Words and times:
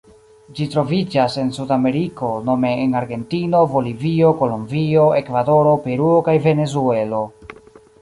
Ĝi 0.59 0.65
troviĝas 0.75 1.35
en 1.41 1.51
Sudameriko 1.57 2.31
nome 2.47 2.73
en 2.87 2.97
Argentino, 3.03 3.61
Bolivio, 3.75 4.35
Kolombio, 4.43 5.07
Ekvadoro, 5.23 5.79
Peruo 5.89 6.21
kaj 6.31 6.39
Venezuelo. 6.51 7.27